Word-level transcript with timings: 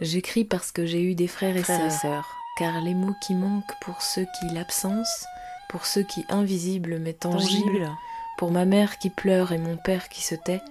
J'écris 0.00 0.44
parce 0.44 0.70
que 0.70 0.86
j'ai 0.86 1.02
eu 1.02 1.14
des 1.14 1.26
frères 1.26 1.56
et 1.56 1.64
sœurs, 1.64 2.36
car 2.56 2.80
les 2.80 2.94
mots 2.94 3.16
qui 3.26 3.34
manquent 3.34 3.74
pour 3.80 4.00
ceux 4.00 4.26
qui 4.38 4.54
l'absence, 4.54 5.26
pour 5.68 5.86
ceux 5.86 6.04
qui 6.04 6.24
invisibles 6.28 6.98
mais 7.00 7.14
tangibles, 7.14 7.90
pour 8.36 8.52
ma 8.52 8.64
mère 8.64 8.98
qui 8.98 9.10
pleure 9.10 9.52
et 9.52 9.58
mon 9.58 9.76
père 9.76 10.08
qui 10.08 10.22
se 10.22 10.36
tait, 10.36 10.62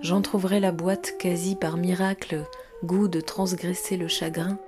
j'en 0.00 0.22
trouverai 0.22 0.60
la 0.60 0.72
boîte 0.72 1.18
quasi 1.18 1.56
par 1.56 1.76
miracle, 1.76 2.46
goût 2.82 3.08
de 3.08 3.20
transgresser 3.20 3.98
le 3.98 4.08
chagrin. 4.08 4.58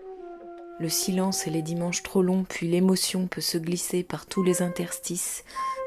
Le 0.79 0.90
silence 0.90 1.46
et 1.46 1.50
les 1.50 1.62
dimanches 1.62 2.02
trop 2.02 2.22
longs, 2.22 2.44
puis 2.46 2.68
l'émotion 2.68 3.26
peut 3.26 3.40
se 3.40 3.56
glisser 3.56 4.02
par 4.02 4.26
tous 4.26 4.42
les 4.42 4.60
interstices, 4.60 5.42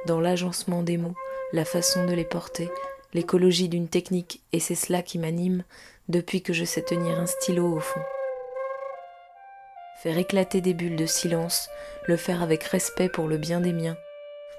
dans 0.08 0.20
l'agencement 0.20 0.82
des 0.82 0.98
mots, 0.98 1.16
la 1.54 1.66
façon 1.66 2.06
de 2.06 2.14
les 2.14 2.26
porter, 2.26 2.70
l'écologie 3.14 3.70
d'une 3.70 3.88
technique, 3.88 4.42
et 4.52 4.60
c'est 4.60 4.76
cela 4.76 5.04
qui 5.04 5.20
m'anime 5.20 5.64
depuis 6.10 6.42
que 6.42 6.54
je 6.54 6.66
sais 6.66 6.82
tenir 6.82 7.20
un 7.20 7.28
stylo 7.28 7.76
au 7.76 7.80
fond. 7.80 8.02
Faire 10.06 10.20
éclater 10.20 10.62
des 10.62 10.76
bulles 10.76 10.98
de 10.98 11.08
silence, 11.08 11.68
le 12.06 12.16
faire 12.16 12.44
avec 12.44 12.64
respect 12.66 13.10
pour 13.10 13.28
le 13.28 13.40
bien 13.40 13.60
des 13.60 13.74
miens, 13.74 13.98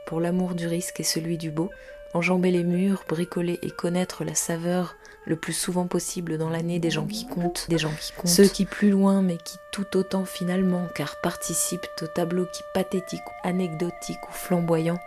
pour 0.04 0.20
l'amour 0.20 0.56
du 0.56 0.66
risque 0.66 0.98
et 0.98 1.04
celui 1.04 1.38
du 1.38 1.52
beau, 1.52 1.70
enjamber 2.14 2.50
les 2.50 2.64
murs, 2.64 3.04
bricoler 3.08 3.60
et 3.62 3.70
connaître 3.70 4.24
la 4.24 4.34
saveur 4.34 4.96
le 5.24 5.36
plus 5.36 5.52
souvent 5.52 5.86
possible 5.86 6.36
dans 6.36 6.50
l'année 6.50 6.80
des 6.80 6.90
gens 6.90 7.06
qui 7.06 7.28
comptent, 7.28 7.66
des 7.68 7.78
gens 7.78 7.94
qui 7.94 8.12
comptent, 8.12 8.26
ceux 8.26 8.48
qui 8.48 8.64
plus 8.64 8.90
loin 8.90 9.22
mais 9.22 9.36
qui 9.36 9.56
tout 9.70 9.96
autant 9.96 10.24
finalement 10.24 10.88
car 10.96 11.20
participent 11.20 11.86
au 12.02 12.08
tableau 12.08 12.46
qui 12.46 12.64
pathétique 12.74 13.24
ou 13.24 13.48
anecdotique 13.48 14.28
ou 14.28 14.32
flamboyant, 14.32 14.98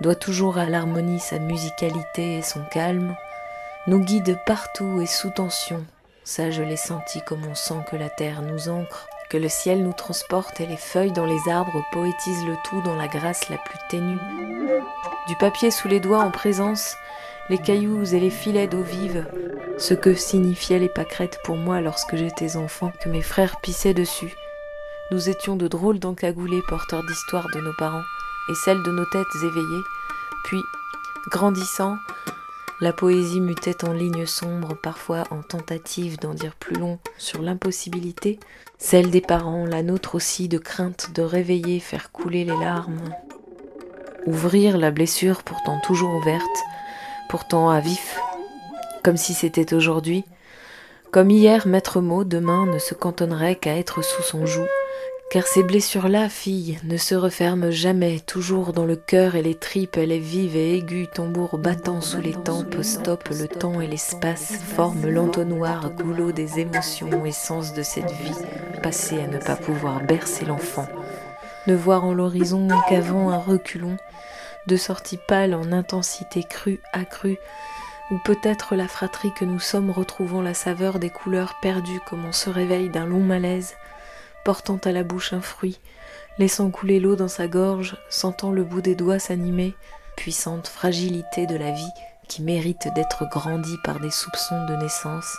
doit 0.00 0.14
toujours 0.14 0.56
à 0.56 0.70
l'harmonie 0.70 1.20
sa 1.20 1.38
musicalité 1.38 2.38
et 2.38 2.42
son 2.42 2.64
calme, 2.72 3.14
nous 3.86 4.00
guide 4.00 4.38
partout 4.46 5.02
et 5.02 5.06
sous 5.06 5.28
tension, 5.28 5.84
ça 6.24 6.50
je 6.50 6.62
l'ai 6.62 6.78
senti 6.78 7.20
comme 7.20 7.44
on 7.44 7.54
sent 7.54 7.84
que 7.90 7.96
la 7.96 8.08
terre 8.08 8.40
nous 8.40 8.70
ancre, 8.70 9.06
que 9.30 9.36
le 9.36 9.48
ciel 9.48 9.82
nous 9.82 9.92
transporte 9.92 10.60
et 10.60 10.66
les 10.66 10.76
feuilles 10.76 11.12
dans 11.12 11.24
les 11.24 11.48
arbres 11.48 11.84
poétisent 11.92 12.44
le 12.44 12.56
tout 12.64 12.82
dans 12.82 12.96
la 12.96 13.08
grâce 13.08 13.48
la 13.48 13.58
plus 13.58 13.78
ténue. 13.88 14.18
Du 15.28 15.36
papier 15.36 15.70
sous 15.70 15.88
les 15.88 16.00
doigts 16.00 16.24
en 16.24 16.30
présence, 16.30 16.96
les 17.48 17.58
cailloux 17.58 18.04
et 18.12 18.20
les 18.20 18.30
filets 18.30 18.66
d'eau 18.66 18.82
vive, 18.82 19.26
ce 19.78 19.94
que 19.94 20.14
signifiaient 20.14 20.78
les 20.78 20.88
pâquerettes 20.88 21.38
pour 21.44 21.56
moi 21.56 21.80
lorsque 21.80 22.16
j'étais 22.16 22.56
enfant, 22.56 22.92
que 23.00 23.08
mes 23.08 23.22
frères 23.22 23.60
pissaient 23.60 23.94
dessus. 23.94 24.34
Nous 25.12 25.28
étions 25.28 25.56
de 25.56 25.68
drôles 25.68 25.98
d'encagoulés 25.98 26.62
porteurs 26.68 27.04
d'histoires 27.04 27.48
de 27.54 27.60
nos 27.60 27.74
parents 27.78 28.04
et 28.50 28.54
celles 28.54 28.82
de 28.82 28.90
nos 28.90 29.06
têtes 29.06 29.26
éveillées, 29.42 29.84
puis, 30.44 30.62
grandissant, 31.30 31.96
la 32.80 32.92
poésie 32.92 33.40
mutait 33.40 33.84
en 33.84 33.92
lignes 33.92 34.26
sombres, 34.26 34.74
parfois 34.82 35.24
en 35.30 35.42
tentative 35.42 36.18
d'en 36.18 36.32
dire 36.32 36.54
plus 36.54 36.76
long 36.76 36.98
sur 37.18 37.42
l'impossibilité, 37.42 38.38
celle 38.78 39.10
des 39.10 39.20
parents, 39.20 39.66
la 39.66 39.82
nôtre 39.82 40.14
aussi, 40.14 40.48
de 40.48 40.56
crainte 40.56 41.10
de 41.14 41.22
réveiller, 41.22 41.80
faire 41.80 42.10
couler 42.10 42.44
les 42.44 42.56
larmes. 42.56 43.00
Ouvrir 44.26 44.78
la 44.78 44.90
blessure 44.90 45.42
pourtant 45.42 45.80
toujours 45.80 46.14
ouverte, 46.14 46.42
pourtant 47.28 47.68
à 47.68 47.80
vif, 47.80 48.18
comme 49.02 49.18
si 49.18 49.34
c'était 49.34 49.74
aujourd'hui, 49.74 50.24
comme 51.10 51.30
hier 51.30 51.66
maître 51.66 52.00
mot 52.00 52.24
demain 52.24 52.66
ne 52.66 52.78
se 52.78 52.94
cantonnerait 52.94 53.56
qu'à 53.56 53.76
être 53.76 54.02
sous 54.02 54.22
son 54.22 54.46
joug, 54.46 54.66
car 55.30 55.46
ces 55.46 55.62
blessures-là, 55.62 56.28
fille, 56.28 56.80
ne 56.82 56.96
se 56.96 57.14
referment 57.14 57.70
jamais, 57.70 58.18
toujours 58.18 58.72
dans 58.72 58.84
le 58.84 58.96
cœur 58.96 59.36
et 59.36 59.42
les 59.42 59.54
tripes, 59.54 59.96
elle 59.96 60.10
est 60.10 60.18
vive 60.18 60.56
et 60.56 60.76
aiguë, 60.76 61.06
tambour 61.06 61.56
battant 61.56 62.00
sous 62.00 62.20
les 62.20 62.32
tempes, 62.32 62.82
stop 62.82 63.28
le 63.28 63.46
temps 63.46 63.80
et 63.80 63.86
l'espace, 63.86 64.54
forme 64.74 65.08
l'entonnoir, 65.08 65.90
goulot 65.90 66.32
des 66.32 66.58
émotions, 66.58 67.24
essence 67.24 67.74
de 67.74 67.82
cette 67.84 68.10
vie, 68.10 68.34
passée 68.82 69.20
à 69.20 69.28
ne 69.28 69.38
pas 69.38 69.54
pouvoir 69.54 70.00
bercer 70.00 70.44
l'enfant, 70.44 70.88
ne 71.68 71.76
voir 71.76 72.04
en 72.04 72.12
l'horizon 72.12 72.66
qu'avant 72.88 73.30
un 73.30 73.38
reculon, 73.38 73.96
de 74.66 74.76
sortie 74.76 75.18
pâle 75.28 75.54
en 75.54 75.70
intensité 75.70 76.42
crue, 76.42 76.80
accrue, 76.92 77.38
ou 78.10 78.18
peut-être 78.24 78.74
la 78.74 78.88
fratrie 78.88 79.32
que 79.32 79.44
nous 79.44 79.60
sommes 79.60 79.92
retrouvant 79.92 80.42
la 80.42 80.54
saveur 80.54 80.98
des 80.98 81.10
couleurs 81.10 81.54
perdues 81.62 82.00
comme 82.08 82.24
on 82.24 82.32
se 82.32 82.50
réveille 82.50 82.90
d'un 82.90 83.06
long 83.06 83.20
malaise, 83.20 83.76
portant 84.50 84.78
à 84.78 84.90
la 84.90 85.04
bouche 85.04 85.32
un 85.32 85.40
fruit, 85.40 85.78
laissant 86.36 86.72
couler 86.72 86.98
l'eau 86.98 87.14
dans 87.14 87.28
sa 87.28 87.46
gorge, 87.46 87.96
sentant 88.08 88.50
le 88.50 88.64
bout 88.64 88.80
des 88.80 88.96
doigts 88.96 89.20
s'animer, 89.20 89.76
puissante 90.16 90.66
fragilité 90.66 91.46
de 91.46 91.54
la 91.54 91.70
vie 91.70 91.92
qui 92.26 92.42
mérite 92.42 92.88
d'être 92.96 93.28
grandie 93.30 93.78
par 93.84 94.00
des 94.00 94.10
soupçons 94.10 94.66
de 94.66 94.74
naissance, 94.74 95.38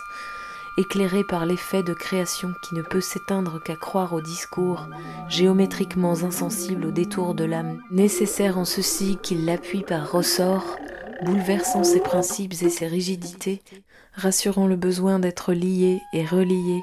éclairée 0.78 1.24
par 1.24 1.44
l'effet 1.44 1.82
de 1.82 1.92
création 1.92 2.54
qui 2.66 2.74
ne 2.74 2.80
peut 2.80 3.02
s'éteindre 3.02 3.62
qu'à 3.62 3.76
croire 3.76 4.14
au 4.14 4.22
discours, 4.22 4.88
géométriquement 5.28 6.24
insensible 6.24 6.86
au 6.86 6.90
détour 6.90 7.34
de 7.34 7.44
l'âme, 7.44 7.82
nécessaire 7.90 8.56
en 8.56 8.64
ceci 8.64 9.18
qu'il 9.22 9.44
l'appuie 9.44 9.82
par 9.82 10.10
ressort, 10.10 10.78
bouleversant 11.22 11.84
ses 11.84 12.00
principes 12.00 12.54
et 12.62 12.70
ses 12.70 12.86
rigidités, 12.86 13.60
rassurant 14.14 14.66
le 14.66 14.76
besoin 14.76 15.18
d'être 15.18 15.52
lié 15.52 16.00
et 16.14 16.24
relié, 16.24 16.82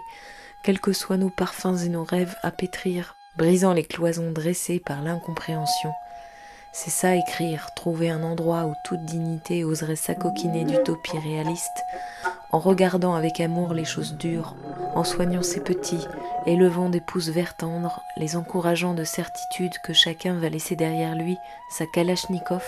quels 0.64 0.80
que 0.80 0.94
soient 0.94 1.18
nos 1.18 1.30
parfums 1.30 1.78
et 1.86 1.90
nos 1.90 2.04
rêves 2.04 2.36
à 2.44 2.52
pétrir, 2.52 3.16
brisant 3.38 3.74
les 3.74 3.84
cloisons 3.84 4.32
dressées 4.32 4.80
par 4.80 5.02
l'incompréhension. 5.02 5.92
C'est 6.72 6.92
ça 6.92 7.16
écrire, 7.16 7.70
trouver 7.76 8.10
un 8.10 8.24
endroit 8.24 8.66
où 8.66 8.74
toute 8.86 9.04
dignité 9.06 9.64
oserait 9.64 9.96
s'acoquiner 9.96 10.66
d'utopie 10.66 11.18
réaliste, 11.18 11.84
en 12.52 12.60
regardant 12.60 13.16
avec 13.16 13.40
amour 13.40 13.74
les 13.74 13.86
choses 13.86 14.16
dures, 14.18 14.56
en 14.96 15.04
soignant 15.04 15.44
ses 15.44 15.62
petits, 15.62 16.06
élevant 16.46 16.90
des 16.90 17.02
pouces 17.02 17.30
verts 17.30 17.56
tendres, 17.58 18.02
les 18.18 18.36
encourageant 18.36 18.94
de 18.94 19.04
certitude 19.04 19.74
que 19.84 19.94
chacun 19.94 20.36
va 20.36 20.50
laisser 20.50 20.76
derrière 20.76 21.16
lui 21.16 21.38
sa 21.72 21.86
kalachnikov, 21.86 22.64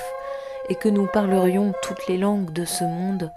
et 0.69 0.75
que 0.75 0.89
nous 0.89 1.07
parlerions 1.07 1.73
toutes 1.83 2.07
les 2.07 2.17
langues 2.17 2.53
de 2.53 2.65
ce 2.65 2.83
monde, 2.83 3.31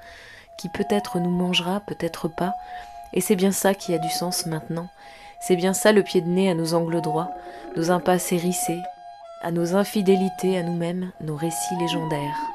qui 0.58 0.68
peut-être 0.68 1.18
nous 1.18 1.30
mangera, 1.30 1.80
peut-être 1.80 2.28
pas, 2.28 2.54
et 3.14 3.20
c'est 3.20 3.36
bien 3.36 3.52
ça 3.52 3.74
qui 3.74 3.94
a 3.94 3.98
du 3.98 4.10
sens 4.10 4.44
maintenant. 4.46 4.88
C'est 5.40 5.56
bien 5.56 5.72
ça 5.72 5.92
le 5.92 6.02
pied 6.02 6.20
de 6.20 6.28
nez 6.28 6.50
à 6.50 6.54
nos 6.54 6.74
angles 6.74 7.00
droits, 7.00 7.30
nos 7.76 7.90
impasses 7.90 8.32
hérissés, 8.32 8.80
à 9.42 9.50
nos 9.50 9.74
infidélités 9.74 10.58
à 10.58 10.62
nous-mêmes, 10.62 11.12
nos 11.20 11.36
récits 11.36 11.76
légendaires. 11.80 12.53